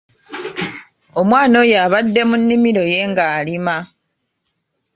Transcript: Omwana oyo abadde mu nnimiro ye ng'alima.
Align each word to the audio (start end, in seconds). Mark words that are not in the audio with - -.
Omwana 1.19 1.55
oyo 1.63 1.75
abadde 1.85 2.21
mu 2.29 2.35
nnimiro 2.41 2.83
ye 2.91 2.99
ng'alima. 3.09 3.77